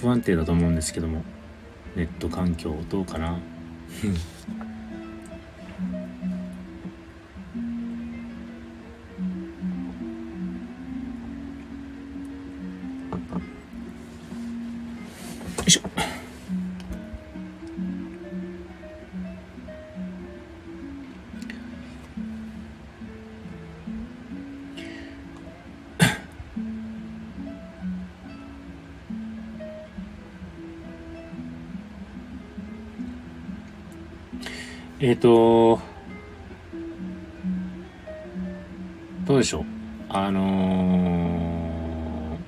[0.00, 1.22] 不安定だと思うんですけども
[1.96, 3.38] ネット環境どうかな？
[35.02, 35.80] えっ、と、
[39.24, 39.64] どうでしょう？
[40.10, 42.38] あのー、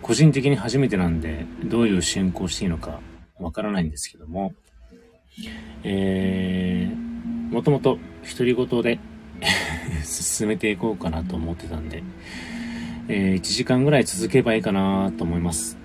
[0.00, 3.00] 個人的に初めてなんで、どういう進行していいのか
[3.38, 4.54] わからないんですけども、
[5.84, 6.96] えー、
[7.52, 8.98] もともと独り言で
[10.04, 12.02] 進めていこうかなと思ってたんで、
[13.08, 15.76] えー、1時間ぐらい続けばいいかなと思います。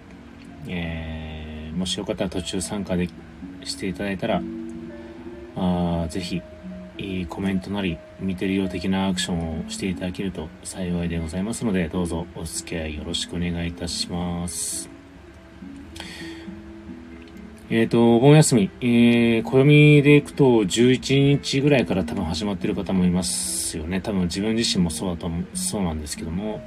[0.69, 3.09] えー、もしよかったら途中参加で
[3.65, 4.41] していただいたら
[5.55, 6.41] あぜひ、
[7.29, 14.89] コメントなり、見てるよ的なアクションをしていただけると幸いでございますので、どうぞお付き合いよろしくお願いいたします。
[17.69, 23.99] えっ、ー、と、お盆休み、えー、暦でいくと11日ぐらいから多分始まってる方もいますよね。
[23.99, 26.61] 多分自分自身もそうだと、そうなんですけども、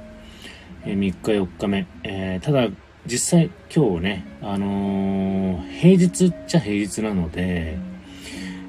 [0.85, 1.87] えー、3日4日目。
[2.03, 2.67] えー、ただ、
[3.05, 7.77] 実際今日ね、あのー、平日っちゃ平日なので、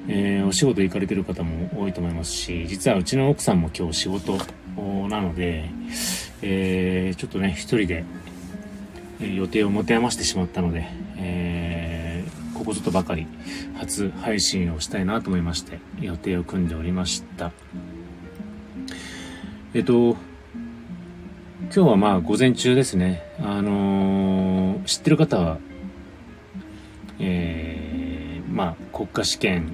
[0.07, 4.37] えー、お仕事行かれてる方も多いと思いますし、実はうちの奥さんも今日仕事
[5.09, 5.69] なので、
[6.41, 8.05] えー、ちょっとね、一人で、
[9.21, 13.27] え予定を持て余してしまったので、えー、ここちょっとばかり
[13.75, 17.51] 初配信をしたいなと思いまして、予定を組んでおりました。
[19.73, 20.15] えっと、
[21.61, 23.21] 今日はまあ午前中ですね。
[23.39, 25.57] あのー、知ってる方は、
[27.19, 29.73] えー、まあ国家試験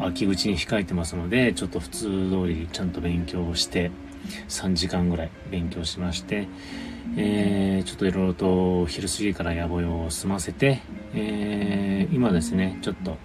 [0.00, 3.90] 秋口に控えてますので、ちょっと普通通りちゃんと勉強して、
[4.48, 6.48] 3時間ぐらい勉強しまして、
[7.16, 10.80] えー、ちょっといろいろと昼過ぎから野暮用を済ませて、
[11.14, 13.16] えー、今ですね、ちょっと、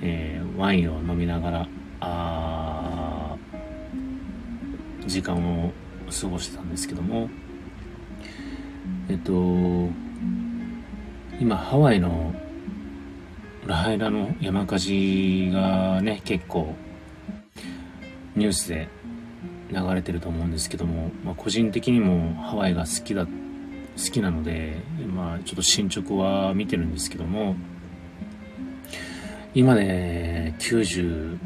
[0.00, 1.68] えー、ワインを飲みながら、
[2.00, 3.36] あ
[5.06, 5.72] 時間を
[6.20, 7.28] 過ごしてたんですけども、
[9.08, 9.32] えっと、
[11.40, 12.34] 今ハワイの
[13.66, 16.74] ラハイナの山火事がね、結構
[18.36, 18.88] ニュースで
[19.70, 23.30] 流れてると思うんですけども、まあ、個人的にもハワイが好きだ、好
[24.12, 24.76] きなので、
[25.14, 27.56] まあちょっと進捗は見てるんですけども、
[29.54, 31.38] 今ね、93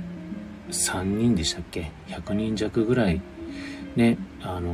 [1.04, 3.20] 人でしたっけ ?100 人弱ぐらい
[3.94, 4.70] ね、あの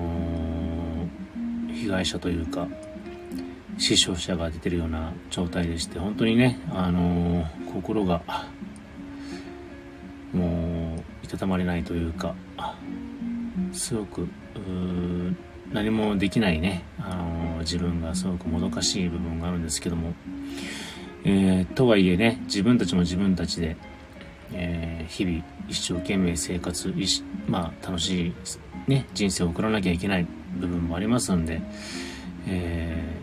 [1.69, 2.69] ー、被害者というか、
[3.79, 8.23] 死傷者が出てるような状態でして、本当にね、あのー、心が、
[10.33, 12.35] もう、いたたまれないというか、
[13.73, 14.29] すごく、
[15.73, 20.13] 何もできないね、あのー、自分がすごくもどかしい部分があるんですけども、
[21.25, 23.77] えー、とはいえね、自分たちも自分たちで、
[24.53, 26.95] えー、日々一生懸命生活、
[27.49, 28.35] まあ楽しい
[28.87, 31.63] ね、人生を送らなきゃいけない部分もありますんで、
[32.47, 33.21] え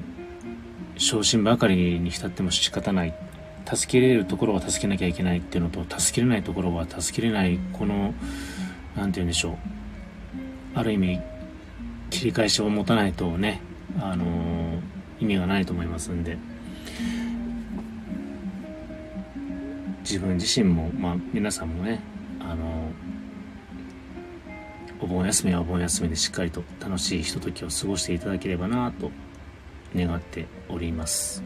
[1.01, 3.13] 昇進ばかりに浸っても仕方ない。
[3.65, 8.13] 助けれるところは助けなきゃいけないっていうのと助けれないところは助けれないこの
[8.95, 9.55] 何て言うんでしょう。
[10.75, 11.19] ある意味
[12.11, 13.61] 切り返しを持たないとね
[13.99, 14.79] あの
[15.19, 16.37] 意味がないと思いますんで。
[20.03, 21.99] 自分自身もまあ皆さんもね
[22.39, 22.91] あの
[24.99, 29.09] お盆休みはお盆休みでしっかりと楽しいひとときを過ごしていただければなと
[29.95, 31.43] 願っております。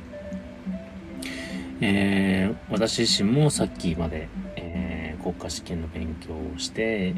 [1.82, 7.14] えー、私自身もさっきまで、えー、国家試験の勉強をして、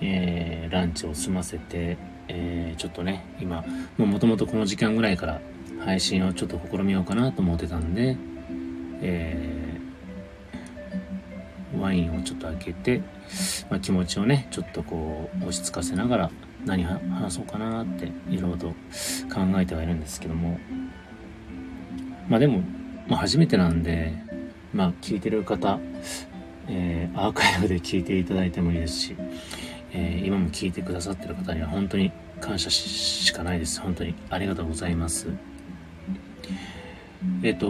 [0.00, 1.96] えー、ランチを済ませて、
[2.28, 3.64] え、ちょっとね、今、
[3.98, 5.40] もともとこの時間ぐらいから
[5.84, 8.16] 配信をちょっと試みようかなと思ってたんで、
[9.02, 9.78] え、
[11.78, 13.02] ワインをちょっと開けて、
[13.68, 16.30] まあ、気持ちをね、ちょっとこう、落ち着かせながら、
[16.64, 18.68] 何話そうかなっていろいろと
[19.32, 20.58] 考えてはいるんですけども。
[22.28, 22.62] まあでも、
[23.06, 24.14] まあ、初めてなんで
[24.72, 25.78] まあ聞いてる方、
[26.68, 29.16] えー、アーカイブで聞いていただいてもいいですし、
[29.92, 33.80] えー、今も聞いてくださってる方には本当に感謝しかないです。
[33.80, 35.28] 本当にありがとうございます。
[37.42, 37.68] えっ、ー、と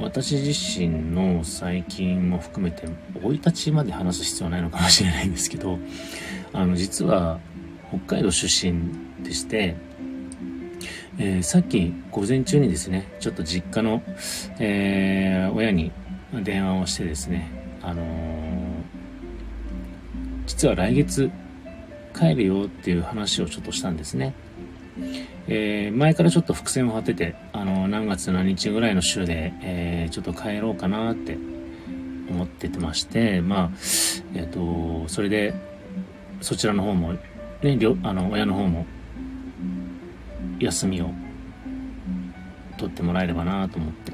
[0.00, 5.78] 私自身の最近も含めて、生い立ちまで話す必要はないのかもしれないんですけど、
[6.52, 7.38] あの、実は、
[7.88, 9.76] 北海道出身でして、
[11.18, 14.02] えー、さっき午前中にですね、ちょっと実家の、
[14.58, 15.92] えー、親に
[16.42, 17.48] 電話をしてですね、
[17.82, 18.06] あのー、
[20.46, 21.30] 実は来月
[22.14, 24.34] 帰るよっていう話をちょっとしたんですね。
[25.48, 31.38] えー、前からちょっと伏線を張ってて、あの何月何日ぐらいの週で、えー、ちょっと帰ろうかなって
[32.30, 33.70] 思っててまして、まあ、
[34.34, 35.54] えっ、ー、と、それで、
[36.40, 37.20] そちらの方も、ね、
[38.02, 38.86] あの、親の方も、
[40.58, 41.10] 休みを
[42.78, 44.12] 取ってもらえればなと思って、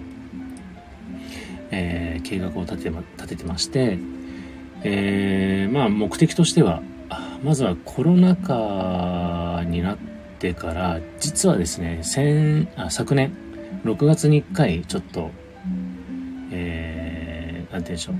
[1.70, 3.98] えー、計画を立て立ててまして、
[4.82, 6.82] えー、まあ目的としては、
[7.42, 10.11] まずはコロナ禍になって
[10.42, 13.32] てから、実はですね、先、あ昨年、
[13.84, 15.30] 6月に1回、ちょっと、
[16.50, 18.12] えー、なんて言うんでしょ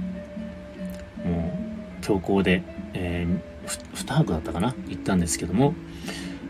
[1.24, 1.28] う。
[1.28, 1.52] も
[2.00, 2.62] う、強行で、
[2.94, 4.74] えー、2泊だったかな？
[4.88, 5.74] 行ったんですけども、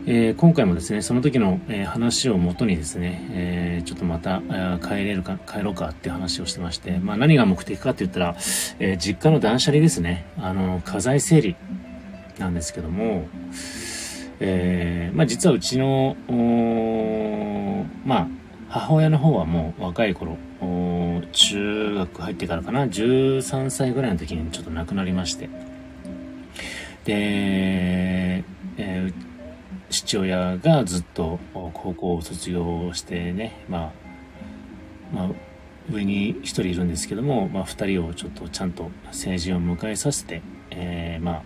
[0.05, 4.43] えー、今回もですね、その時の、えー、話をもとにですね、えー、ちょっとまた、
[4.79, 8.35] 帰れるか、帰ろうかって話をしてまして、まあ何が目的かって言ったら、
[8.77, 10.27] え実家の断捨離ですね。
[10.37, 11.55] あの、家財整理
[12.37, 13.25] なんですけども、
[14.39, 16.15] えまあ実はうちの、
[18.05, 18.27] まあ、
[18.69, 20.37] 母親の方はもう若い頃、
[21.31, 25.47] 中学入ってからかな、13歳ぐらいの時にちょっと亡くなりまして、
[27.05, 29.33] で、えー
[29.93, 33.93] 父親がずっと高校を卒業してね、ま
[35.13, 35.29] あ、まあ、
[35.91, 40.41] 上に一人いるんですけども、まあ、二人をちょっとちゃんと成人を迎えさせて、
[40.71, 41.41] えー、まあ、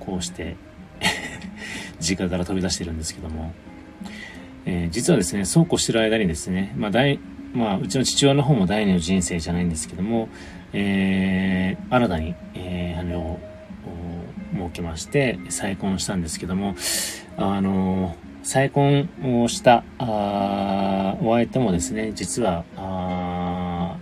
[0.00, 0.56] こうして
[2.00, 3.52] 実家から飛び出してるんですけども、
[4.66, 7.18] えー、実はですね、そうこうしてる間にですね、まあ、大、
[7.52, 10.28] まあ、うちの父親の方も第二の人生じゃないんですけども、
[10.72, 13.38] えー、新たに、えー、あの、
[14.52, 16.74] 設けまして、再婚したんですけども、
[17.36, 19.08] あの、再婚
[19.44, 23.96] をしたあお相手もですね、実は、あ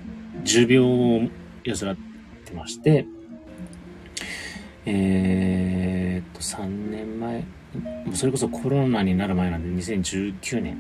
[0.45, 1.29] 重病を
[1.65, 1.97] 患っ
[2.45, 3.07] てまして、
[4.87, 7.45] えー、っと、3年前、
[8.15, 10.79] それこそコロナになる前なんで、2019年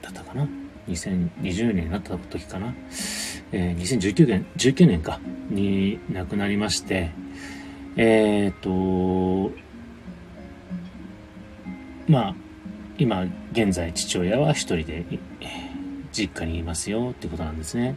[0.00, 0.48] だったかな
[0.88, 2.74] ?2020 年になった時かな？
[3.52, 5.20] えー、2019年、19年か、
[5.50, 7.10] に亡くなりまして、
[7.96, 9.52] えっ、と、
[12.08, 12.34] まあ、
[12.98, 15.04] 今、現在父親は一人で
[16.12, 17.94] 実家にいますよってことなんですね。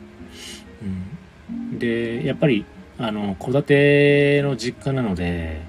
[1.51, 2.65] うん、で、やっぱり、
[2.97, 5.61] あの、戸建ての実家なので、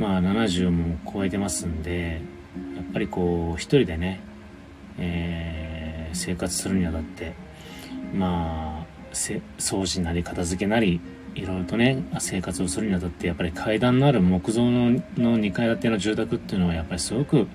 [0.00, 2.22] まあ70も超えてますんで、
[2.74, 4.20] やっぱりこう、一人でね、
[4.98, 7.34] えー、生活するにあたって、
[8.14, 11.02] まあ、掃除なり片付けなり、
[11.34, 17.46] いろいろとね、生活をするにあたって、やっぱり階段のある木造のの2階建ての住宅っていうのは、やっぱりすごく、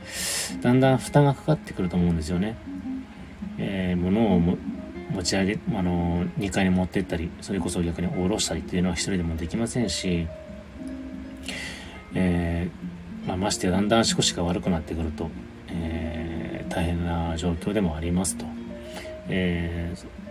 [0.62, 2.56] だんだん負担がかかってくると思うんですよね。
[3.58, 4.58] えー、物を持
[5.24, 10.28] ち上げ、あの、2階に持ってったり、それこそ逆に下ろしたりっていうのは一人でもできませんし、
[12.16, 15.30] えー、まあ、ましてだんだん足腰が悪くなってくると、
[15.70, 18.46] えー、大変な状況でもありますと。
[19.30, 20.26] えー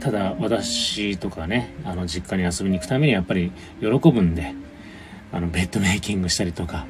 [0.00, 3.50] ただ私とかね、あの実家に遊びに行くためにやっぱり
[3.80, 4.54] 喜ぶんで、
[5.32, 6.86] あのベッドメイキングしたりとか、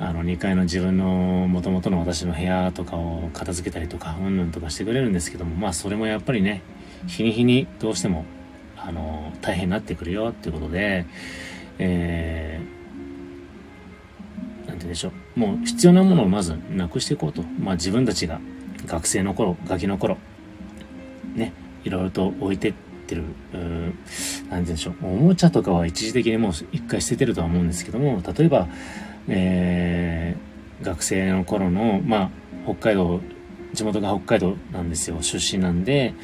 [0.00, 6.62] あの2階の自分の元々の私の部屋とかを片付けたりとか、うんぬんとかしてくれるんですけども、まあそれもやっぱりね、
[7.06, 8.24] 日に日にどうしても、
[8.76, 11.06] あの、大変になってくるよっていうことで、
[11.78, 12.83] えー、
[14.84, 15.12] てでしょ。
[15.34, 17.42] もう必要なものをまずなくしていこうと。
[17.58, 18.40] まあ自分たちが
[18.86, 20.18] 学生の頃、ガキの頃、
[21.34, 21.52] ね、
[21.84, 22.74] いろいろと置いて
[23.04, 23.22] ってる、
[23.52, 23.94] うなんて
[24.50, 24.94] 言うんでしょう。
[25.02, 28.68] おもちゃとかは一時的にもう一回捨ててるとは思うんですけども、例えば、
[29.28, 32.30] えー、学生の頃の、まあ、
[32.64, 33.20] 北海道、
[33.72, 35.20] 地元が北海道なんですよ。
[35.20, 36.14] 出身なんで、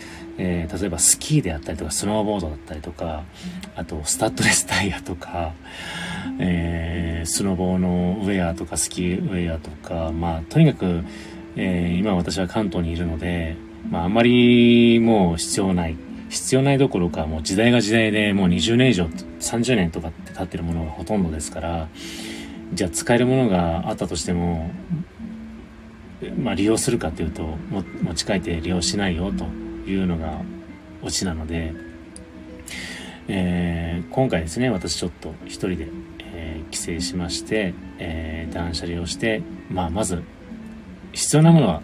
[0.42, 3.25] えー、例えばスキーであったりとか、スノーボードだったりとか、
[3.76, 5.52] あと、スタッドレスタイヤとか、
[6.38, 11.04] えー、スノボーのウェアとか、スキーウェアとか、まあ、とにかく、
[11.56, 13.54] えー、今私は関東にいるので、
[13.90, 15.97] まあ、あまりもう必要ない。
[16.30, 19.04] 必要ないどころか、もう時代が時代でもう20年以上、
[19.40, 21.88] 30年とかって経ってるものがほとんどですから、
[22.73, 24.70] じゃあ使えるものがあったとしても、
[26.38, 27.42] まあ利用するかっていうと、
[28.02, 29.44] 持ち帰って利用しないよと
[29.90, 30.40] いうのが
[31.02, 31.73] オチなので、
[33.28, 35.88] えー、今回ですね、私ちょっと一人で、
[36.20, 40.23] えー、帰省しまして、えー、断捨離をして、まあまず
[41.12, 41.82] 必要なものは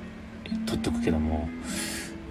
[0.66, 1.48] 取っておくけども、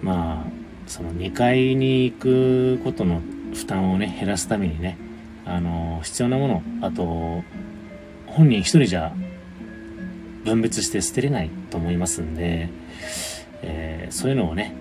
[0.02, 0.50] まあ、
[0.86, 3.20] その2階に行くことの
[3.54, 4.98] 負担をね、減らすためにね、
[5.44, 7.42] あの、必要なもの、あと、
[8.26, 9.12] 本人一人じゃ
[10.44, 12.68] 分別して捨てれないと思いますんで、
[13.62, 14.74] えー、そういうのをね、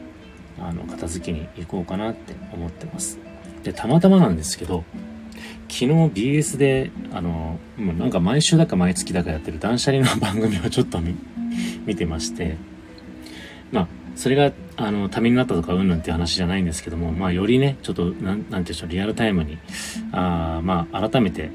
[0.60, 3.20] あの、片付けに行こうかなって思ってます。
[3.64, 4.84] で、たまたまなんですけど、
[5.68, 11.00] 昨日 BS で、あの、もうなんか毎週だか毎月だかやってる断捨離の番組をちょっと
[11.86, 12.58] 見てまして、
[13.72, 19.58] まあ、それが、あの、ためになったとかうんぬんっていう話じゃないんですけども、まあ、よりね、ちょっと、なん、なんていうんでしょう、リアルタイムに、
[20.12, 21.50] あまあ、改めて、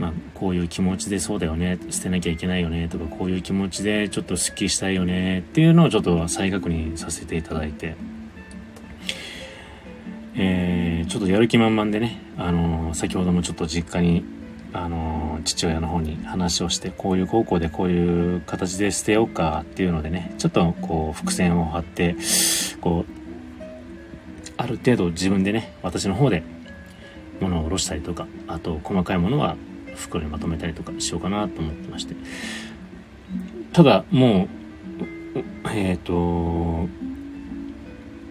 [0.00, 7.96] まあ、こういう気持ちでそうだよね、捨てなきゃいけないよね、とか、こういう気持ちでちょっとスッキリしたいよね、っていうのをちょっと再確認させていただいて、
[10.36, 14.24] えー、ちょっとやる気満々でね、あのー、先ほどもちょっと実家に
[14.72, 22.14] あの父親の方に話をしてこういう高校でこういう形で捨てようかっていうのでねちょっとこう伏線を張って
[22.80, 23.12] こう
[24.56, 26.44] ある程度自分でね私の方で
[27.40, 29.56] 物を下ろしたりとかあと細かいものは
[30.00, 32.14] 袋にまとめたりとかしようかなと思ってまして。
[33.72, 34.48] ただも
[35.34, 36.88] うえっ、ー、と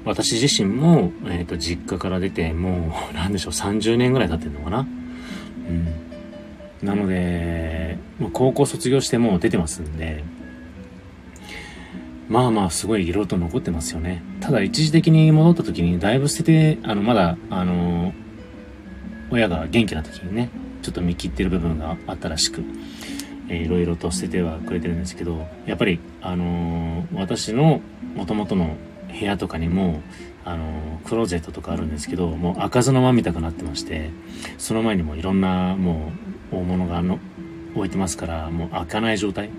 [0.06, 4.88] 私自身も、えっ、ー、と実家から出てもう 何でしょう30年ぐらい経ってんのかな。
[6.82, 6.88] うん。
[6.88, 7.98] なので、
[8.34, 10.24] 高校卒業してもう出てますんで、
[12.30, 14.24] まあまあすごい色と残ってますよね。
[14.40, 18.14] ただ一時的に戻った時にだいぶ捨てて、あの、まだ、あの、
[19.32, 20.50] 親が元気な時にね、
[20.82, 22.64] ちょっと見切ってる部分があったらしく、
[23.50, 27.82] えー、いろいろと捨ててはくれてるんですけど、やっぱり、あのー、私の
[28.16, 28.76] 元々の
[29.08, 30.02] 部屋とかにも、
[30.46, 34.12] あの、クローゼットとかあるんですけど、もう開かずの間みたくなってまして、
[34.58, 36.12] その前にもいろんなも
[36.52, 37.20] う大物がの
[37.76, 39.50] 置いてますから、もう開かない状態。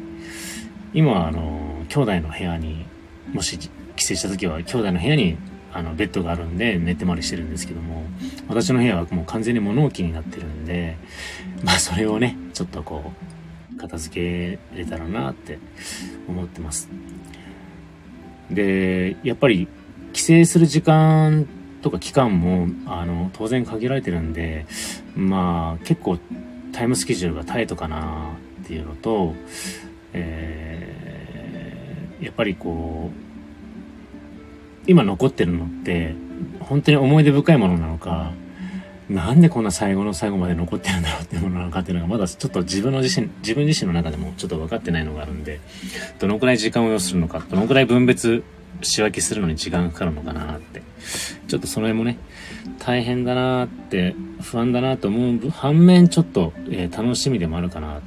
[0.95, 2.87] 今はあの、兄弟の部屋に、
[3.33, 3.59] もし
[3.97, 5.37] 帰省した時は兄弟の部屋に
[5.73, 8.05] あのベッドがあるんで寝てまりしてるんですけども、
[8.49, 10.97] 私の部屋はもう完全に物置になってるんで、
[11.62, 13.12] まあそれをね、ちょっとこ
[13.75, 15.59] う、片付けれたらなって
[16.29, 16.89] 思ってます。
[18.50, 19.69] で、やっぱり
[20.12, 21.47] 帰省する時間
[21.83, 24.67] とか期間も、あの、当然限られてるんで、
[25.15, 26.19] まあ、結構
[26.73, 29.35] タイムスケジュールがタイトかなっていうのと、
[30.12, 33.20] えー、やっぱりこう、
[34.87, 36.15] 今残ってるのって、
[36.61, 38.33] 本当に思い出深いものなのか、
[39.09, 45.61] なんでこんな最後の最後まで残ってるんだろうっていうものなのかっていうのがまだちょっと自分の自身、自分自身の中でもちょっと分かってないのがあるんで、
[46.19, 48.45] どのくらい時間を要するのか、どのくらい分別
[48.83, 50.83] 仕分けするのに時間がかかるのかなって。
[51.49, 52.19] ちょっとその辺もね、
[52.79, 58.01] 大変だなって、不安だなと思う反面、ちょっと、えー、楽しみでもあるかな。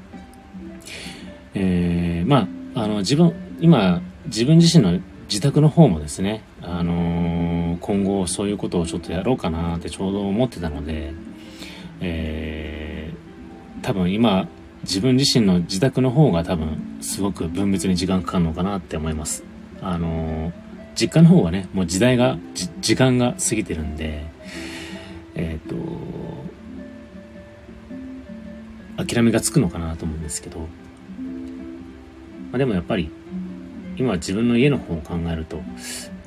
[1.54, 11.14] えー、まあ、あの、自分、今、自分自身の自宅の方もですね、あのー、今後そういうことをちょっとやろうかなってちょうど思ってたので、
[12.00, 14.48] えー、多分今、
[14.84, 19.44] 自分自身の自宅の方が多分すごく分別に時間かかるのかなって思います。
[19.82, 20.54] あのー、
[20.96, 22.38] 実家の方はね、もう時代が、
[22.82, 24.26] 時間が過ぎてるんで、
[25.36, 25.76] えっ、と、
[29.04, 30.66] 諦めがつくのかなと思うんですけど、ま
[32.54, 33.10] あ、でもやっぱり、
[33.98, 35.62] 今自分の家の方を考えると、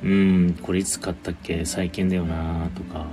[0.03, 1.65] うん、これいつ買ったっけ？
[1.65, 3.05] 最近だよなとか、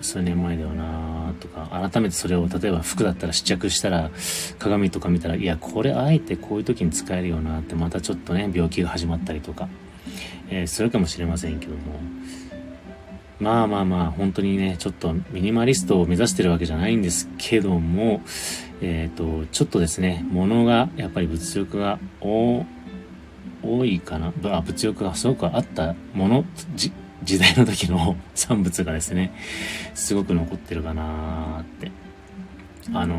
[0.00, 4.10] 数年前だよなとか、改めてそれを、例えば服だったら試着したら、
[4.58, 9.68] 鏡とか見たら、いや、これあえてこういう時に使えるよなって、またちょっとね、病気が始まったりとか、
[10.48, 11.78] えー、するかもしれませんけども、
[13.38, 18.22] まあまあまあ、本当にね、ちょっとミニマリストを目指してるわけじゃないんですけども、
[18.82, 22.64] えっ、ー、と、ちょっとですね、物が、やっぱり物欲が多
[23.62, 26.44] 多いかな、物欲がすごくあったもの、
[27.22, 29.32] 時代の時の 産物がですね、
[29.94, 31.90] すごく残ってるかなって。
[32.92, 33.16] あの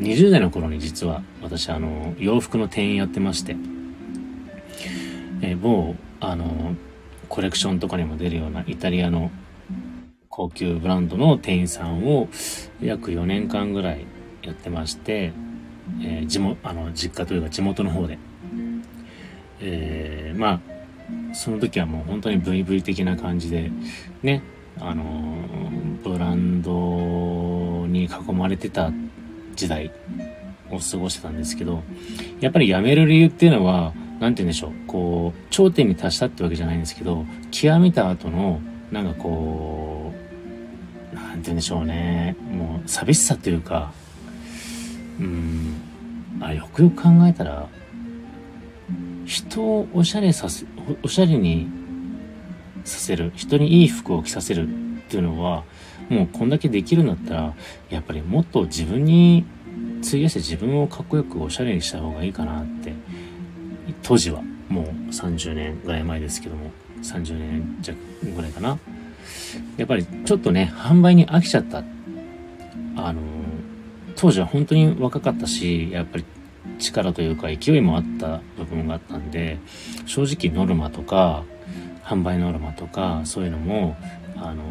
[0.00, 3.56] ー、20代の頃に実は私あの洋服の店員やってまして、
[5.40, 6.76] え、某あの、
[7.28, 9.30] コレクションとかにも出るようなイタリアの
[10.28, 12.28] 高級ブランドの店員さんを
[12.80, 14.04] 約4年間ぐらい
[14.42, 15.32] やってまして、
[16.00, 18.18] えー、地元、あの、実家というか地元の方で。
[19.62, 20.60] えー、ま
[21.30, 23.70] あ、その時はもう本当に VV 的な感じで、
[24.22, 24.42] ね、
[24.80, 25.38] あの
[26.02, 28.90] ブランドに囲まれてた
[29.54, 29.90] 時代
[30.70, 31.82] を過ごしてたんですけど、
[32.40, 40.12] やっぱり辞める理由っていうのは、なんて言うんでしょう、こう、頂点に達したってわけじゃないんですけど、極めた後の、なんかこ
[41.12, 43.92] う、なんて言うんでしょうね、もう寂しさというか、
[45.20, 45.74] うん、
[46.40, 47.68] あ、よくよく考えたら、
[49.32, 50.66] 人をおしゃれさせ、
[51.02, 51.66] おしゃれに
[52.84, 54.70] させる、人にいい服を着させるっ
[55.08, 55.64] ていうのは、
[56.10, 57.54] もうこんだけできるんだったら、
[57.88, 59.46] やっぱりもっと自分に
[60.06, 62.92] 費やして自分をかっこよくおしゃれにした方がいいかなって
[64.02, 66.70] 当時はもう30年ぐらい前ですけども、
[67.02, 67.98] 30年弱
[68.36, 68.78] ぐらいかな。
[69.78, 71.78] やっぱりちょっとね、販売に飽きちゃった。
[72.96, 73.22] あの、
[74.14, 76.24] 当時は本当に若かったし、やっぱり
[76.82, 79.58] 力というか勢いもあった部分があったんで、
[80.06, 81.44] 正直ノルマとか、
[82.04, 83.96] 販売ノルマとか、そういうのも、
[84.36, 84.62] あの、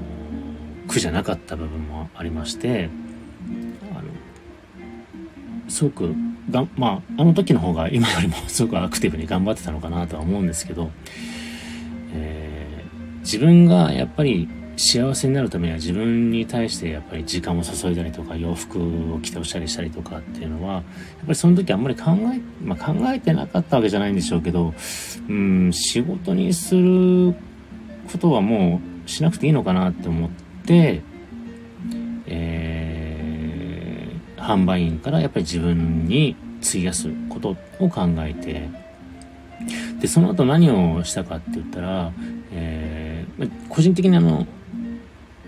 [0.88, 2.90] 苦じゃなかった部分もありまして、
[3.96, 6.14] あの、すごく
[6.52, 10.92] が、まあ、あの時の方が今よりも すごくアクティブに頑張ってたのかなとは思うんですけど、
[12.14, 14.48] えー、自分がやっぱり
[14.82, 24.74] 幸せになるためには自分に対してやっぱり時間を注いだりとか洋服を着ておしゃれしたりとかっていうのはやっぱりその時あんまり考え、まあ、考えてなかったわけじゃないんでしょうけど
[25.30, 27.36] うん仕事にする
[28.12, 30.30] ことはもうしなくていいのかなって思っ
[30.66, 31.04] て、
[32.26, 36.36] えー、販売員からやっぱり自分に
[36.68, 38.68] 費やすことを考えて
[40.00, 42.12] でその後何をしたかって言ったら、
[42.52, 44.48] えー、個人的にあの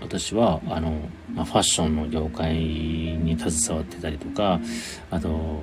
[0.04, 4.60] 私はあの、まあ、ファッションの業界に携わってたりとか
[5.10, 5.62] あと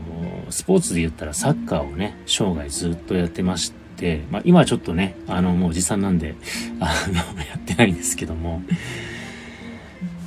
[0.49, 6.35] スポーツで言ったらサッカーをね生涯ずっとやってまして、まあ、今はちょっとねあのもうおじさんなんで
[6.79, 6.93] あ
[7.35, 8.61] のやってないんですけども。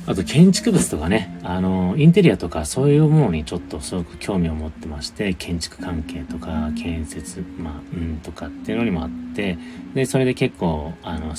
[0.07, 9.57] あと建築物とかね、あの、インテリアとかそういうものにちょっとすごく興味を持ってまして、建築関係とか建設、まあ、うんとかっていうのにもあって、
[9.95, 11.33] で、それで結構、あの、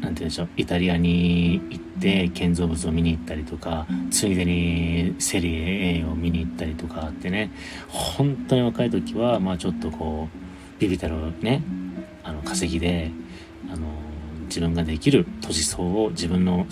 [0.00, 7.50] なんて言うんでしょう、イタリアに行って建造物を見に行ったりとか、ついでにセリエ A を見に行ったりとかってね、
[7.88, 11.62] 本当に若い時は、まあちょっとこう、ビビたるね、
[12.22, 13.10] あの、稼ぎで、
[13.72, 13.86] あの、
[14.46, 16.66] 自分ができる年相を自分の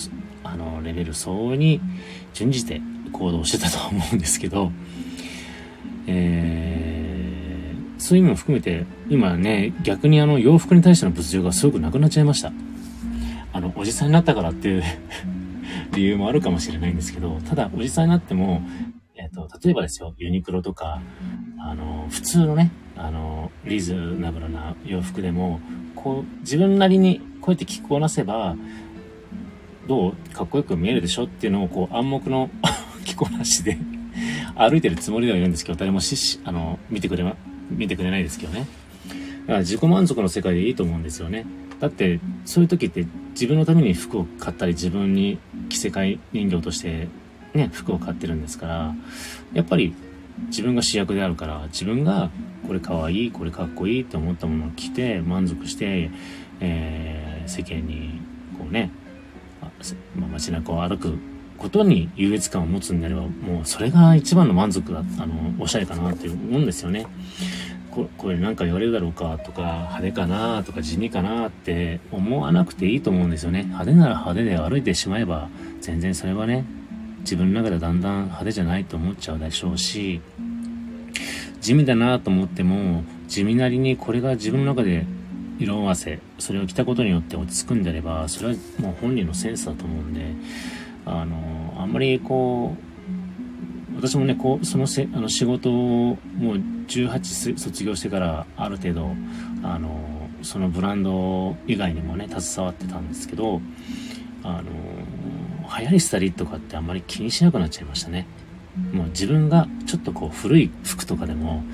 [0.46, 1.80] あの、レベル相応に
[2.32, 2.80] 準じて
[3.12, 4.70] 行動してたと思うんですけど、
[6.06, 12.52] えー、そういう意味も含めて、今ね、逆にあの、洋服に対しての物欲がすごくなくなっちゃいました。
[13.56, 14.82] あの、おじさんになったからっていう
[15.96, 18.60] 理由もあるかもしれないんですけど、ただ、おじさんになっても、
[19.16, 21.00] えっ、と、例えばですよ、ユニクロとか、
[21.58, 25.60] あの、普通のね、あの、リーズナブルな洋服でも、
[25.94, 28.56] こう、自分なりにこうやって着こなせば、
[29.88, 31.24] どうかっこよく見えるでしょ？
[31.24, 32.50] っていうのをこう暗黙の
[33.06, 33.78] 着こなしで
[34.54, 37.24] 歩いてるつもりではいるんですけど、誰もし、あの、見てくれ、
[37.70, 38.66] 見てくれないですけどね。
[39.42, 41.46] だから自己満足の世界でいいと思うんですよね。
[41.80, 47.08] だって、そういう時って自分のために服を買ったり、自分に着せ替え人形として
[47.54, 48.94] ね、服を買ってるんですから、
[49.52, 49.94] やっぱり
[50.48, 52.30] 自分が主役であるから、自分が
[52.66, 56.10] これかわいい、これかっこいいって思ったものを着て満足して、
[56.60, 58.20] えー、世間に
[58.58, 58.90] こうね、
[60.14, 61.18] まあ、街中を歩く
[61.58, 67.06] ことに優越感を持つんであれば、もうそれが一番の満足だ、あの、おしゃれかなって思うんですよね。
[67.96, 73.62] ここれなんか言われるだろうかとか、派手かなとか地味かなって思わなくていいと思うんですよね。
[73.62, 75.48] 派手なら派手で歩いてしまえば、
[75.80, 76.66] 全然それはね、
[77.20, 80.20] 自分の中でだんだん派手じゃないと思っちゃうでしょうし、
[81.62, 85.06] 地味だなと思っても、地味なりにこれが自分の中で
[85.58, 90.34] 色合わせ、それを着たことによって落ち着くんであれば、それはもう本人のセンスだと思うんで、
[91.06, 92.95] あの、あんまりこう、
[93.96, 96.56] 私もね、こう、そのせ、あの仕事をもう
[96.86, 99.10] 18卒業してからある程度、
[99.62, 103.60] あの、そのブランド以外にもね、携わってたんですけど、
[104.42, 104.64] あの、
[105.78, 108.26] 流行りしたりとかってあんまり気にしなくなっちゃいましたね。
[108.92, 111.64] もう自分がちょっとこう古い服とかでも、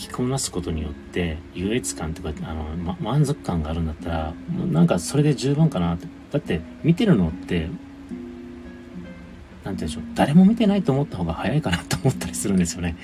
[0.00, 7.68] 着こなすことによって優越感とかあの、ま、満足感があるんだったらもうなんかそれで十分かなってだって見てるのって
[9.70, 12.96] なんて言うでしょう誰も見てないと思った方が早いかなと思ったりするんですよね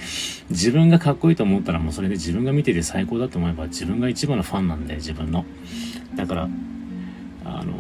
[0.50, 5.44] 自分がかっこいいと思ったらもうそれで自分が見てて最高だと思えば自分が一番のファンなんで自分の
[6.16, 6.48] だから
[7.44, 7.74] あの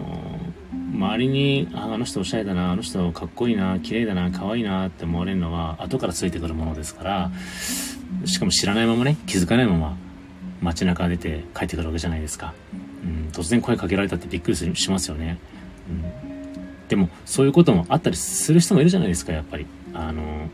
[0.94, 7.30] 周りにあの人おしゃれだなあの人かっこいいな綺麗だな可愛いなって思われるのは後からついてくるものですから
[8.24, 9.96] しかも知らないままね、気づかないまま
[10.62, 12.54] 街中出て帰ってくるわけじゃないですか。
[13.04, 15.38] うん、突然声かけられたってびっくりしますよね。
[16.24, 16.25] うん、
[16.88, 19.66] でも、そういうこともあったりする人もいるじゃないですか、やっぱり。
[19.94, 20.48] あの、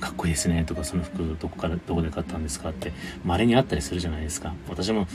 [0.00, 2.92] かっこいいですねとか、その服どこから、どこで買ったんですかって、
[3.24, 4.54] 稀にあったりするじゃないですか。
[4.68, 5.06] 私も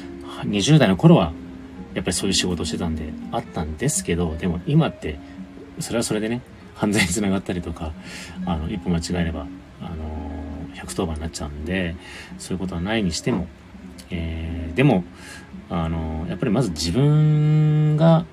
[0.46, 1.34] 20代の頃は、
[1.94, 5.20] やっぱりそういう仕事をしてたんで、あったんですけど、でも今って、
[5.80, 6.42] それはそれでね、
[6.76, 7.92] 犯罪につながったりとか、
[8.46, 9.48] あの、一歩間違えれば、
[9.82, 10.28] あの
[10.76, 11.96] 110番になっちゃうんで、
[12.38, 13.48] そういうことはないにしても、
[14.10, 15.04] えー、でも、
[15.70, 18.26] あの、やっぱりまず自分が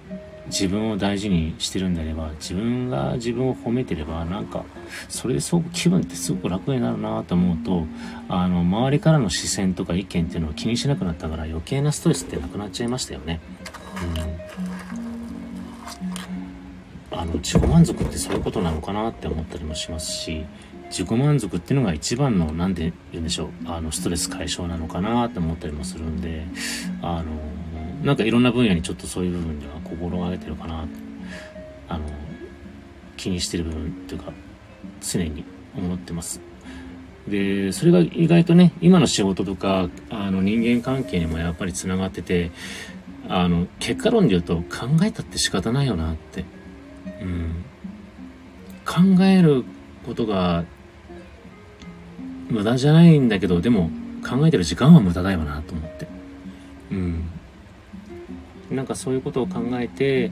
[0.47, 4.65] 自分を大事にしてるんであれば、自分が自分を褒めてれば、なんか、
[5.09, 7.87] それですごく気分ってすごく楽になるなと思うと、
[8.29, 13.41] あの、周りからの視線とか意見っていうのを気にしなくなったから余計なストレスってなくなっちゃいましたよね。
[17.13, 17.19] うん。
[17.19, 20.45] あの、自己満足ってそういうことなのかなって思ったりもしますし、
[20.91, 26.47] 自己満足っていうのが一番の、なんで言うんでしょう、あの、ストレス解消なのかなって思ったりもするんで、
[27.03, 27.25] あの、
[28.05, 30.87] なんかいろんな分野にちょっとそういう部分では心がけてるかな。
[31.89, 32.05] あの
[33.17, 34.33] 気にしてる部分っていうか
[35.01, 35.45] 常に
[35.77, 36.41] 思ってます。
[37.27, 42.51] でそれが意外とね今の仕事とかあの人間関係にもやっぱりつながってて
[43.29, 46.45] あの結果論で言うと考えたって仕方ないよなって。
[47.23, 47.65] うん。
[48.85, 49.65] 考える
[50.05, 50.65] ことが
[52.51, 53.91] 無駄じゃないんだけどでも
[54.29, 56.07] 考えてる時間は無駄だよなと思って。
[56.91, 57.31] うん。
[58.75, 60.31] なんかそういうことを考えて、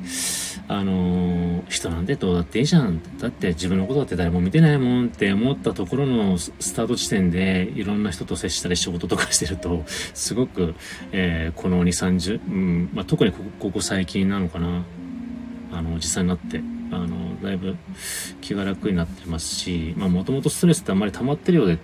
[0.68, 3.00] あのー、人なんてどうだっていいじゃん。
[3.18, 10.74] だって自分のことだって誰も見てないもんって思ったところのスタート地点でいろんな人と接したり仕事とかしてると、 すごく、
[11.12, 14.82] えー、この2、30、うん、まあ、特にここ最近なのかな。
[15.72, 17.76] あの、実際になって、あの、だいぶ
[18.42, 21.78] 気が楽になってますし、まあもともとストレスってあんまり溜まってるようで、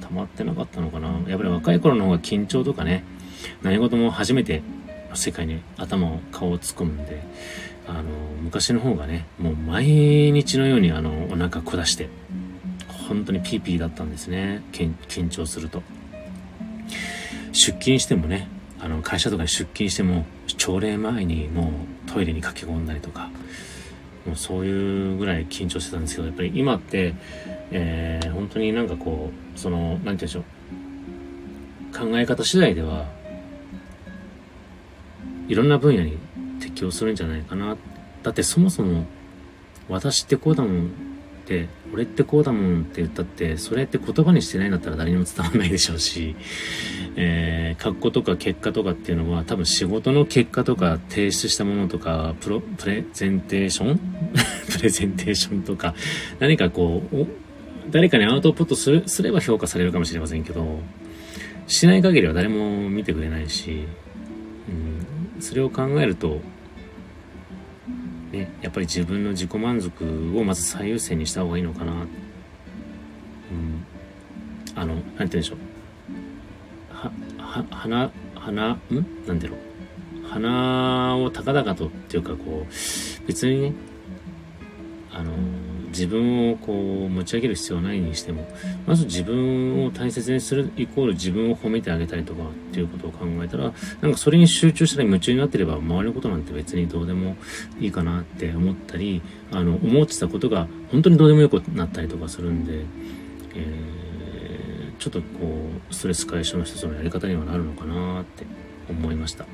[0.00, 1.08] 溜まってなかったのかな。
[1.28, 3.04] やっぱり若い頃の方が緊張とかね、
[3.62, 4.62] 何事も初めて
[5.14, 7.22] の世界に頭を顔を突っ込むんで
[7.86, 8.02] あの
[8.42, 12.08] 昔の方がねもう毎日のようにあのお腹下して
[13.08, 14.62] 本当にピーピーだったんですね。
[14.72, 15.82] 緊張すると。
[17.52, 18.48] 出勤してもね
[18.80, 21.70] あの会社とかに出勤しても朝礼前にも
[22.06, 23.30] うトイレに駆け込んだりとか
[24.26, 27.14] もうそういうぐらい緊張してたんですけどやっぱり今って、
[27.70, 30.44] えー、本当になんかこうその何て言うんでしょう。
[31.96, 33.06] 考え方次第では
[35.48, 36.18] いろんな分野に
[36.60, 37.76] 適応するんじゃないかな。
[38.22, 39.06] だってそもそも、
[39.88, 40.88] 私ってこうだもんっ
[41.46, 46.34] て、俺ってこうだもんって言ったって、それって言葉にしてないんだったら誰にも伝わんないでしょうし、
[47.16, 54.00] えー、格好とか結果とかっていうのは多分仕事の結果とか提出したものとか、プロ、プレゼンテーション？
[54.78, 55.94] プレゼンテーションとか、
[56.40, 57.26] 何かこう、
[57.90, 60.80] 誰かにアウトプットす、すれば評価されるかもしれませんけど、
[61.66, 63.84] しない限りは誰も見てくれないし、
[65.44, 66.40] それを考えると、
[68.32, 71.92] ね、やっぱり自分の自己満足をまず最優先にした方がいいのかな。
[71.92, 72.06] うん。
[74.74, 75.58] あの、なんて言うんでしょう。
[76.88, 78.80] は、は、花、花、ん？
[79.26, 79.58] なんだろう。
[80.26, 83.74] 花を高々とっていうかこう、別にね、
[85.12, 85.30] あの、
[85.94, 88.46] 自分をこう持ち上げる必要はないにしても
[88.84, 97.36] まず自分を大切にするイコール自分を褒めてあげたりとかっていうことを考えたらなんかそれに集中したり夢中になってれば周りのことなんて別にどうでも
[97.78, 102.84] いいかなって思ったりあの思ってたことが本当にどうでもよくなったりとかするんで、
[103.54, 108.44] えー、ちょっとこうストレス解消の一つのやり方にはなるのかなって
[108.90, 109.46] 思いました。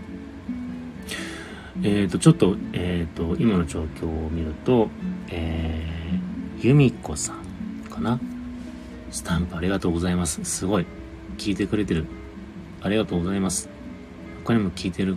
[1.83, 4.91] えっ、ー、と、ちょっと、えっ、ー、と、今の状況を見ると、
[5.29, 6.00] えー
[6.63, 8.21] 由美子さんかな？
[9.11, 10.45] スタンプありがとうございます。
[10.45, 10.87] すごい。
[11.39, 12.05] 聞いてくれてる。
[12.83, 13.71] ありがとうございます。
[14.45, 15.17] 他にも聞いてる、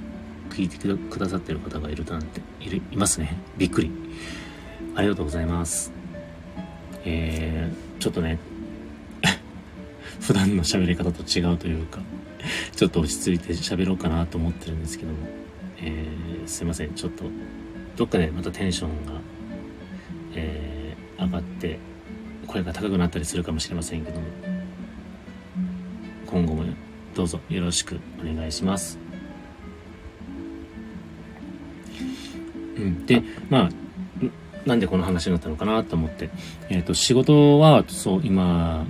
[0.51, 3.37] 聞いてくださってる方がいるなんて、いる、いますね。
[3.57, 3.91] びっくり。
[4.95, 5.91] ありがとうございます。
[7.03, 8.39] えー、ちょっとね、
[10.21, 11.99] 普段の喋り方と違うというか、
[12.73, 15.17] ちょっと落ち着いて喋ろうかなと思ってるんですけども、
[15.81, 16.93] えー、すいません。
[16.93, 17.25] ちょっと、
[17.97, 19.19] どっかでまたテンションが、
[20.35, 20.72] えー
[21.19, 21.79] 上がって
[22.47, 24.27] 声が高くなったりするかもしれませんけども。
[26.33, 26.63] 今後も
[27.13, 28.97] どうぞよろしくお願いします。
[32.75, 33.21] うん、で
[33.51, 33.69] まあ
[34.65, 36.31] なんでこの話になったのかなと思って、
[36.69, 38.85] えっ、ー、と仕事はそう今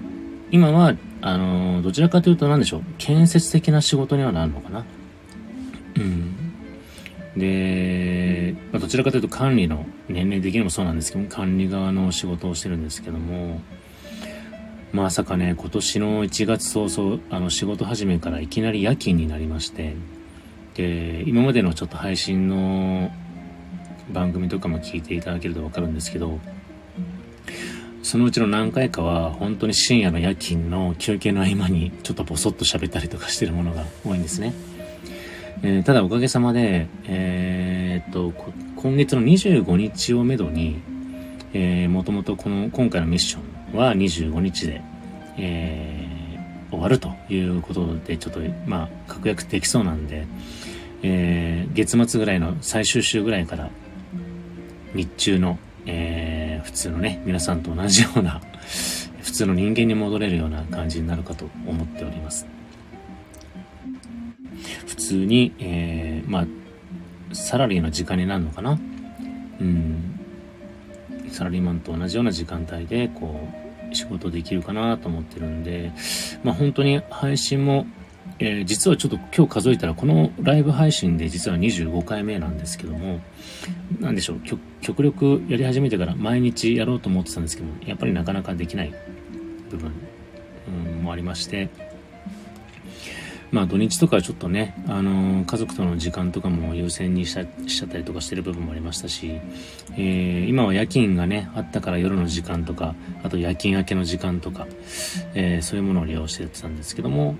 [0.52, 2.84] 今はあのどちらかというと何でしょう。
[2.98, 4.86] 建設的な仕事にはなるのかな。
[5.96, 6.54] うん。
[7.36, 13.62] で、まあ、どちらかというと管理の年齢的にもそうなんですけど管理側の仕事をしてるんですけども
[14.94, 19.96] まさかね今年の1月早々あの仕事始めからいきなり夜勤になりまして
[20.76, 23.12] で今までのちょっと配信の
[24.12, 26.40] 番組とかも聞いていただけると分かるんですけど
[28.04, 34.54] そのうちの何回かは本当に深夜の夜勤の休憩の合間にちょっとボソッと喋ったりとかしてるものが多いんですね。
[35.64, 38.34] えー、ただおかげさまで、えー、っと、
[38.76, 40.82] 今月の25日をめどに、
[41.54, 43.40] えー、もともとこの、今回のミッショ
[43.74, 44.82] ンは25日で、
[45.38, 50.28] えー、終わるということで、ちょっと、まあ、確約できそうなんで、
[51.02, 53.70] えー、月末ぐらいの最終週ぐらいから、
[54.94, 58.42] 日中の、えー、普通のね、皆さんと同じような
[59.22, 62.46] 普通の人間に戻れるような感じになるかと思っております。
[65.14, 66.46] 通に、えー、まあ、
[67.34, 68.80] サラリーの時間になるのかな？
[69.60, 70.20] うん。
[71.32, 73.48] サラリーマンと同じような時間帯で、こ
[73.92, 75.92] う、仕事できるかなと思ってるんで、
[76.44, 77.86] まあ本当に配信も、
[78.40, 83.22] えー、実はちょっと今日数えたらこのライブ配信で実は25回目なんですけども、
[84.00, 84.42] なんでしょう、
[84.82, 88.94] 極力やり始めてから毎日やろうと思ってたんですけども、やっぱりなかなかできない
[89.70, 89.92] 部分、
[90.68, 91.70] うん、もありまして、
[93.54, 97.44] まあ土日とかちょっとね、あのー、家族との時間とかも優先にしちゃ
[97.86, 99.40] ったりとかしてる部分もありましたし、
[99.92, 104.66] えー、今は夜勤がね、あったから夜の時間とか、あと夜勤明けの時間とか、
[105.36, 107.36] えー、そういうものを利用してやってたんですけども、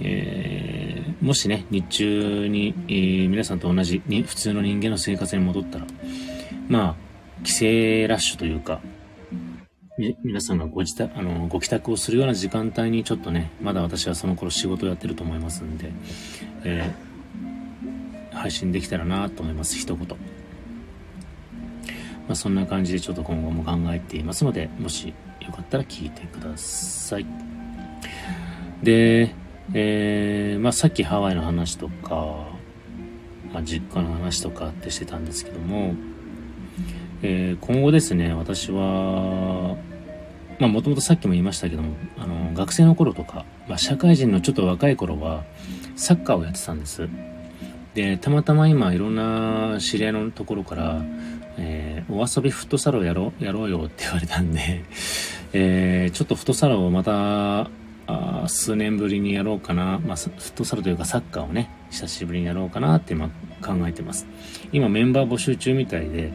[0.00, 5.86] えー、もしね、日中に、えー、皆さんと同じに普通の人間の生活に戻ったら、
[6.66, 6.96] ま
[7.40, 7.64] あ、帰省
[8.08, 8.80] ラッシュというか、
[9.98, 15.90] 皆さんがご自宅、あの、ご帰宅をするような時間帯にちょっとね、まだ私はその頃仕事をやってると思いますんで、
[16.64, 20.06] えー、配信できたらなと思います、一言。
[20.06, 20.16] ま
[22.32, 27.26] あ、そんな感じでちょっと今後も考えていますので、もしよかったら聞いてください。
[28.82, 29.34] で、
[29.72, 32.48] えー、まあ、さっきハワイの話とか、
[33.50, 35.94] まあ、実家の話とかってしてたんですけども、
[37.22, 39.76] えー、今後ですね、私は、
[40.58, 45.44] まあもともとさっきも言いましたけども、あの、学生の頃とか、まあ社会人のちょっと若い頃は、
[45.96, 47.08] サッカーをやってたんです。
[47.94, 51.02] で、たまたま今いろんな知り合いのところから、
[51.58, 54.84] えー、お遊びフットサルをやろう、やろうよって言われたんで、
[55.54, 57.70] えー、ちょっとフットサルをまた、
[58.08, 63.28] あ数年ぶりにやろうかな、まあ、フットサルというかサッカーをね、久しぶりにやろうかなって今
[63.60, 64.26] 考えてます。
[64.72, 66.32] 今メンバー募集中みたいで、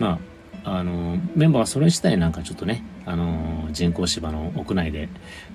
[0.00, 0.18] ま
[0.64, 5.08] あ、あの、メンバーはそれ自体なんかちょっとね、あの、人工芝の屋内で、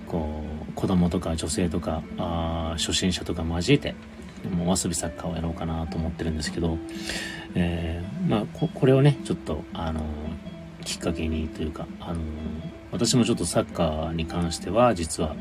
[0.07, 3.95] こう、子供とか女性とか、あ初心者とか交えて、
[4.49, 6.77] もう遊びサッカーをやろうかなと思ってるんですけど、
[7.55, 10.01] えー、まあこ、これをね、ちょっと、あの、
[10.83, 12.19] きっかけにというか、あの、
[12.91, 15.35] 私もちょっとサッカーに関しては、実は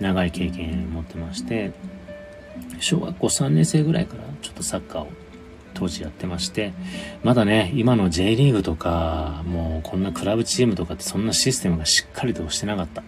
[0.00, 1.72] 長い経験を持ってまして、
[2.78, 5.08] 小学校3年生ぐらいからちょっとサッカーを
[5.74, 6.72] 当時やってまして、
[7.22, 13.02] まだね、今の J リーグとか、もうこんなクラブチームとかってそんなシステムがしっかりとしてなかった。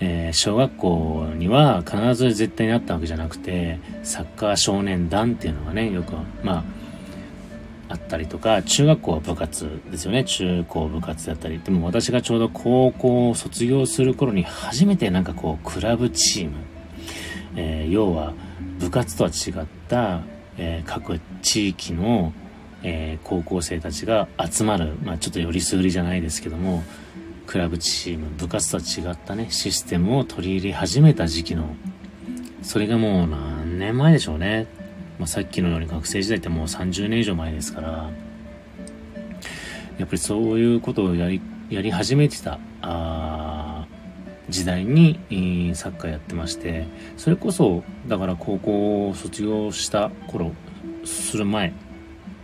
[0.00, 6.64] えー、小学校には必ず絶対にあったわけじゃなくて、サッカー少年団っていうのがね、よく、まあ、
[7.88, 10.24] あったりとか、中学校は部活ですよね。
[10.24, 11.60] 中高部活だったり。
[11.60, 16.56] でも私がちょうど高校を卒業する頃に初めてなんかこう、クラブチーム、
[17.56, 18.34] えー、要は
[18.78, 20.22] 部活とは違った、
[20.58, 22.32] えー、各地域の、
[22.82, 26.82] えー、高校生たちが集まる、まあちょっとよりすぐりじゃないですけども、
[27.46, 31.76] クラブチーム、部活とは違ったね、システムを取り入れ始めた時期の、
[32.62, 34.66] それがもう何年前でしょうね。
[35.18, 38.10] まあ、さっきのように学生時代ってもう30年以上前ですから、
[39.98, 41.40] やっぱりそういうことをやり、
[41.70, 43.43] やり始めてた、あ
[44.48, 45.18] 時代に、
[45.74, 50.52] サッカーやってまして、それこそ、だから高校を卒業した頃、
[51.04, 51.72] する前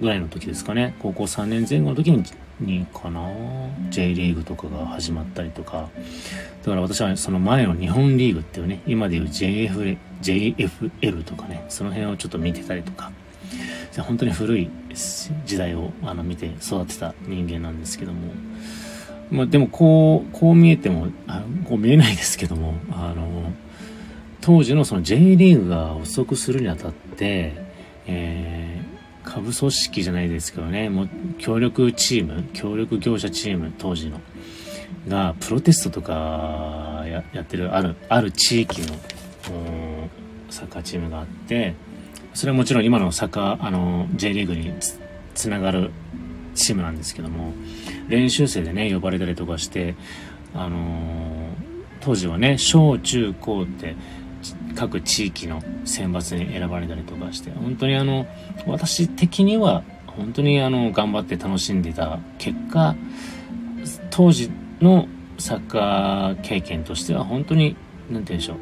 [0.01, 2.25] ぐらいの時ですかね、高校3年前後の時に、
[2.61, 3.27] にかな
[3.91, 5.89] J リーグとかが始まったりとか、
[6.63, 13.11] だから私はその前の日本リーグっていうね、今でいう JF、JFL とかね、その辺をちょっと見てたりとか、
[13.99, 14.71] 本当に古い
[15.45, 18.33] 時代をあの見て育てた人間なんですけども、
[19.31, 23.53] まあでもこう、こう見えても、あこう見えないですけども、あの、
[24.41, 27.53] 当時のその J リーグが発足するにあたって、
[28.07, 34.21] えー、下部組織じゃないですけどね、もう協力チーム、協力業者チーム、当時の、
[35.09, 38.89] が、プロテストとかややってる、ある、ある地域の、
[40.49, 41.75] サッカーチームがあって、
[42.35, 44.73] それはもちろん今のサッカー、あの、J リーグに
[45.35, 45.91] つながる
[46.55, 47.53] チームなんですけども、
[48.09, 49.95] 練習生でね、呼ばれたりとかして、
[50.55, 51.51] あのー、
[52.01, 53.95] 当時はね、小中高って
[54.75, 58.27] 各地域の選抜に選ばれたりとかして、本当にあの、
[58.67, 62.95] 私的には本当にあの、頑張って楽しんでた結果、
[64.11, 65.09] 当時の
[65.39, 67.77] サッカー経験としては本当に、
[68.11, 68.57] なんて言うんでしょう。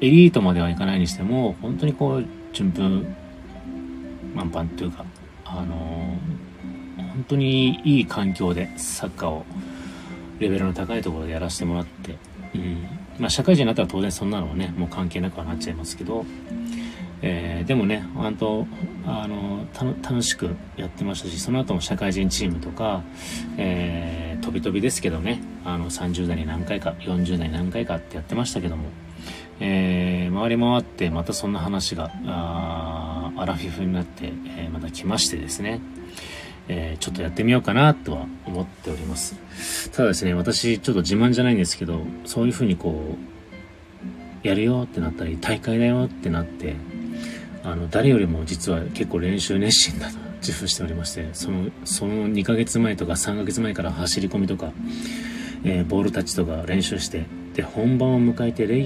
[0.00, 2.84] エリートまではいかないにしても、本当にこう、順風
[4.34, 5.04] 満帆というか、
[5.50, 6.18] あの、
[6.96, 9.44] 本当にいい環境でサッカーを
[10.38, 12.16] レベルの高いところでやらせてもらって、
[12.54, 12.86] うん。
[13.18, 16.24] まあ社会人になったら当然そんなのはね、もう関係なくはなっちゃいますけど、
[17.22, 18.66] えー、でもね、本当
[19.06, 19.66] あの、
[20.02, 23.02] 楽しくやってましたし、その後も社会人チームとか、
[23.56, 28.84] えー、飛び飛びですけどね、あの、30代に何回か、40代に何回かってやってましたけども、
[29.60, 35.80] えー、回り回ってまたそんな話が、あアラフィフになって、えー、また来ましてですね、
[36.68, 39.90] えー、ちょっとやってみようかなとは思っております。
[39.90, 43.16] ただですね、私ちょっと自慢じゃないんですけど、そういうふうにこ
[44.44, 46.76] う、やるよってなったり、大会だよってなって、
[47.64, 54.72] あの、誰よりも実は結構練習熱心だと 自負しておりまして、その、その2ヶ月前とか3ヶ月前から走り込みとか、
[55.64, 58.84] えー、ボールタッチとか練習して、で、本番を迎えてレギュ